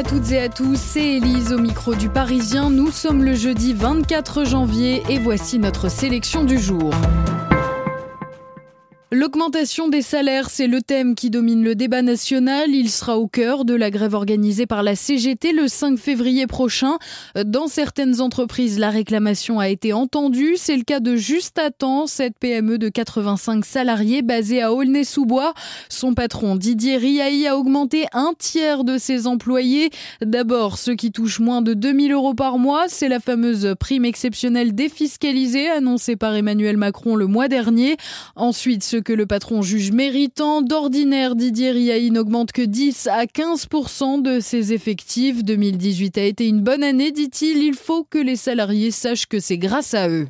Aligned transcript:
à 0.00 0.02
toutes 0.02 0.32
et 0.32 0.40
à 0.40 0.48
tous, 0.48 0.78
c'est 0.80 1.16
Elise 1.16 1.52
au 1.52 1.58
micro 1.58 1.94
du 1.94 2.08
Parisien. 2.08 2.70
Nous 2.70 2.90
sommes 2.90 3.22
le 3.22 3.34
jeudi 3.34 3.74
24 3.74 4.46
janvier 4.46 5.02
et 5.10 5.18
voici 5.18 5.58
notre 5.58 5.90
sélection 5.90 6.42
du 6.42 6.58
jour. 6.58 6.90
L'augmentation 9.12 9.88
des 9.88 10.02
salaires, 10.02 10.50
c'est 10.50 10.68
le 10.68 10.82
thème 10.82 11.16
qui 11.16 11.30
domine 11.30 11.64
le 11.64 11.74
débat 11.74 12.00
national. 12.00 12.70
Il 12.70 12.88
sera 12.88 13.18
au 13.18 13.26
cœur 13.26 13.64
de 13.64 13.74
la 13.74 13.90
grève 13.90 14.14
organisée 14.14 14.66
par 14.66 14.84
la 14.84 14.94
CGT 14.94 15.50
le 15.50 15.66
5 15.66 15.98
février 15.98 16.46
prochain. 16.46 16.96
Dans 17.44 17.66
certaines 17.66 18.20
entreprises, 18.20 18.78
la 18.78 18.88
réclamation 18.88 19.58
a 19.58 19.68
été 19.68 19.92
entendue. 19.92 20.54
C'est 20.56 20.76
le 20.76 20.84
cas 20.84 21.00
de 21.00 21.16
Juste 21.16 21.58
à 21.58 21.72
temps, 21.72 22.06
cette 22.06 22.38
PME 22.38 22.78
de 22.78 22.88
85 22.88 23.64
salariés 23.64 24.22
basée 24.22 24.62
à 24.62 24.72
Aulnay-sous-Bois. 24.72 25.54
Son 25.88 26.14
patron 26.14 26.54
Didier 26.54 26.96
Riahi 26.96 27.48
a 27.48 27.58
augmenté 27.58 28.06
un 28.12 28.32
tiers 28.38 28.84
de 28.84 28.96
ses 28.96 29.26
employés. 29.26 29.90
D'abord, 30.24 30.78
ceux 30.78 30.94
qui 30.94 31.10
touchent 31.10 31.40
moins 31.40 31.62
de 31.62 31.74
2000 31.74 32.12
euros 32.12 32.34
par 32.34 32.58
mois, 32.58 32.84
c'est 32.86 33.08
la 33.08 33.18
fameuse 33.18 33.74
prime 33.80 34.04
exceptionnelle 34.04 34.72
défiscalisée 34.72 35.68
annoncée 35.68 36.14
par 36.14 36.36
Emmanuel 36.36 36.76
Macron 36.76 37.16
le 37.16 37.26
mois 37.26 37.48
dernier. 37.48 37.96
Ensuite, 38.36 38.84
ceux 38.84 38.99
que 39.00 39.12
le 39.12 39.26
patron 39.26 39.62
juge 39.62 39.92
méritant. 39.92 40.62
D'ordinaire, 40.62 41.36
Didier 41.36 41.70
Riahi 41.70 42.10
n'augmente 42.10 42.52
que 42.52 42.62
10 42.62 43.08
à 43.08 43.24
15% 43.24 44.22
de 44.22 44.40
ses 44.40 44.72
effectifs. 44.72 45.44
2018 45.44 46.18
a 46.18 46.24
été 46.24 46.46
une 46.46 46.60
bonne 46.60 46.82
année, 46.82 47.10
dit-il. 47.10 47.62
Il 47.62 47.74
faut 47.74 48.04
que 48.04 48.18
les 48.18 48.36
salariés 48.36 48.90
sachent 48.90 49.26
que 49.26 49.40
c'est 49.40 49.58
grâce 49.58 49.94
à 49.94 50.08
eux. 50.08 50.26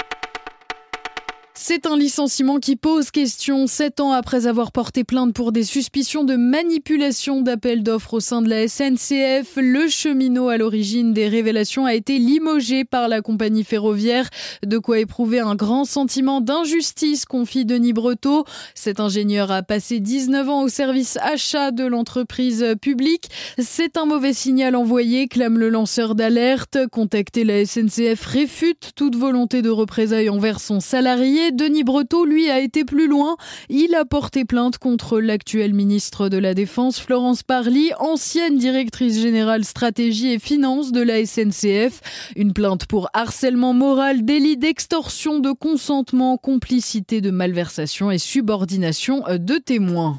C'est 1.62 1.86
un 1.86 1.94
licenciement 1.94 2.58
qui 2.58 2.74
pose 2.74 3.10
question 3.10 3.66
sept 3.66 4.00
ans 4.00 4.12
après 4.12 4.46
avoir 4.46 4.72
porté 4.72 5.04
plainte 5.04 5.34
pour 5.34 5.52
des 5.52 5.62
suspicions 5.62 6.24
de 6.24 6.34
manipulation 6.34 7.42
d'appels 7.42 7.82
d'offres 7.82 8.14
au 8.14 8.20
sein 8.20 8.40
de 8.40 8.48
la 8.48 8.66
SNCF. 8.66 9.56
Le 9.58 9.86
cheminot 9.86 10.48
à 10.48 10.56
l'origine 10.56 11.12
des 11.12 11.28
révélations 11.28 11.84
a 11.84 11.92
été 11.92 12.18
limogé 12.18 12.86
par 12.86 13.08
la 13.08 13.20
compagnie 13.20 13.62
ferroviaire. 13.62 14.30
De 14.64 14.78
quoi 14.78 15.00
éprouver 15.00 15.40
un 15.40 15.54
grand 15.54 15.84
sentiment 15.84 16.40
d'injustice, 16.40 17.26
confie 17.26 17.66
Denis 17.66 17.92
Breteau. 17.92 18.46
Cet 18.74 18.98
ingénieur 18.98 19.50
a 19.50 19.62
passé 19.62 20.00
19 20.00 20.48
ans 20.48 20.62
au 20.62 20.68
service 20.68 21.18
achat 21.18 21.72
de 21.72 21.84
l'entreprise 21.84 22.74
publique. 22.80 23.28
C'est 23.58 23.98
un 23.98 24.06
mauvais 24.06 24.32
signal 24.32 24.74
envoyé, 24.74 25.28
clame 25.28 25.58
le 25.58 25.68
lanceur 25.68 26.14
d'alerte. 26.14 26.78
Contacter 26.90 27.44
la 27.44 27.66
SNCF 27.66 28.24
réfute 28.24 28.92
toute 28.96 29.14
volonté 29.14 29.60
de 29.60 29.68
représailles 29.68 30.30
envers 30.30 30.58
son 30.58 30.80
salarié. 30.80 31.49
Denis 31.50 31.84
Breteau, 31.84 32.24
lui, 32.24 32.48
a 32.50 32.60
été 32.60 32.84
plus 32.84 33.08
loin. 33.08 33.36
Il 33.68 33.94
a 33.94 34.04
porté 34.04 34.44
plainte 34.44 34.78
contre 34.78 35.20
l'actuelle 35.20 35.74
ministre 35.74 36.28
de 36.28 36.38
la 36.38 36.54
Défense, 36.54 37.00
Florence 37.00 37.42
Parly, 37.42 37.90
ancienne 37.98 38.56
directrice 38.56 39.20
générale 39.20 39.64
stratégie 39.64 40.32
et 40.32 40.38
finances 40.38 40.92
de 40.92 41.02
la 41.02 41.24
SNCF. 41.24 42.00
Une 42.36 42.52
plainte 42.52 42.86
pour 42.86 43.08
harcèlement 43.12 43.72
moral, 43.72 44.24
délit 44.24 44.56
d'extorsion, 44.56 45.40
de 45.40 45.52
consentement, 45.52 46.36
complicité 46.36 47.20
de 47.20 47.30
malversation 47.30 48.10
et 48.10 48.18
subordination 48.18 49.24
de 49.28 49.58
témoins. 49.58 50.18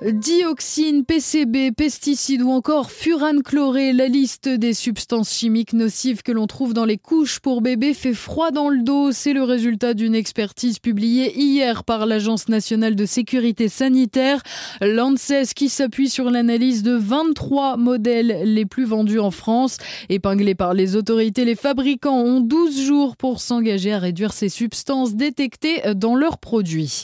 Dioxine, 0.00 1.04
PCB, 1.04 1.72
pesticides 1.72 2.42
ou 2.42 2.50
encore 2.52 2.92
furane 2.92 3.42
chloré, 3.42 3.92
la 3.92 4.06
liste 4.06 4.48
des 4.48 4.72
substances 4.72 5.32
chimiques 5.32 5.72
nocives 5.72 6.22
que 6.22 6.30
l'on 6.30 6.46
trouve 6.46 6.72
dans 6.72 6.84
les 6.84 6.98
couches 6.98 7.40
pour 7.40 7.62
bébés 7.62 7.94
fait 7.94 8.14
froid 8.14 8.52
dans 8.52 8.68
le 8.68 8.84
dos. 8.84 9.10
C'est 9.10 9.32
le 9.32 9.42
résultat 9.42 9.94
d'une 9.94 10.14
expertise 10.14 10.78
publiée 10.78 11.36
hier 11.36 11.82
par 11.82 12.06
l'Agence 12.06 12.48
nationale 12.48 12.94
de 12.94 13.06
sécurité 13.06 13.68
sanitaire, 13.68 14.40
l'ANSES, 14.80 15.52
qui 15.56 15.68
s'appuie 15.68 16.08
sur 16.08 16.30
l'analyse 16.30 16.84
de 16.84 16.94
23 16.94 17.76
modèles 17.76 18.42
les 18.44 18.66
plus 18.66 18.84
vendus 18.84 19.18
en 19.18 19.32
France. 19.32 19.78
Épinglés 20.10 20.54
par 20.54 20.74
les 20.74 20.94
autorités, 20.94 21.44
les 21.44 21.56
fabricants 21.56 22.20
ont 22.20 22.40
12 22.40 22.82
jours 22.82 23.16
pour 23.16 23.40
s'engager 23.40 23.92
à 23.92 23.98
réduire 23.98 24.32
ces 24.32 24.48
substances 24.48 25.16
détectées 25.16 25.82
dans 25.96 26.14
leurs 26.14 26.38
produits. 26.38 27.02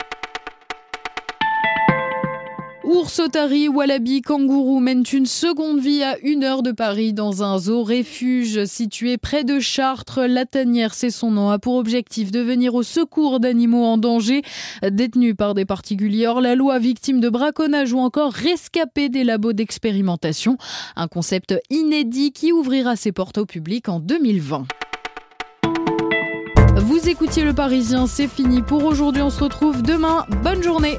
Ours, 2.86 3.18
otari, 3.18 3.66
wallaby, 3.66 4.20
kangourou 4.20 4.78
mènent 4.78 5.04
une 5.10 5.24
seconde 5.24 5.80
vie 5.80 6.02
à 6.02 6.18
une 6.18 6.44
heure 6.44 6.62
de 6.62 6.70
Paris 6.70 7.14
dans 7.14 7.42
un 7.42 7.58
zoo 7.58 7.82
refuge 7.82 8.66
situé 8.66 9.16
près 9.16 9.42
de 9.42 9.58
Chartres. 9.58 10.20
La 10.28 10.44
tanière, 10.44 10.92
c'est 10.92 11.08
son 11.08 11.30
nom, 11.30 11.48
a 11.48 11.58
pour 11.58 11.76
objectif 11.76 12.30
de 12.30 12.40
venir 12.40 12.74
au 12.74 12.82
secours 12.82 13.40
d'animaux 13.40 13.84
en 13.86 13.96
danger, 13.96 14.42
détenus 14.86 15.34
par 15.34 15.54
des 15.54 15.64
particuliers 15.64 16.26
hors 16.26 16.42
la 16.42 16.56
loi, 16.56 16.78
victimes 16.78 17.20
de 17.20 17.30
braconnage 17.30 17.94
ou 17.94 18.00
encore 18.00 18.32
rescapés 18.32 19.08
des 19.08 19.24
labos 19.24 19.54
d'expérimentation. 19.54 20.58
Un 20.94 21.08
concept 21.08 21.54
inédit 21.70 22.32
qui 22.32 22.52
ouvrira 22.52 22.96
ses 22.96 23.12
portes 23.12 23.38
au 23.38 23.46
public 23.46 23.88
en 23.88 23.98
2020. 23.98 24.66
Vous 26.76 27.08
écoutiez 27.08 27.44
le 27.44 27.54
Parisien, 27.54 28.06
c'est 28.06 28.28
fini 28.28 28.60
pour 28.60 28.84
aujourd'hui. 28.84 29.22
On 29.22 29.30
se 29.30 29.42
retrouve 29.42 29.82
demain. 29.82 30.26
Bonne 30.42 30.62
journée. 30.62 30.98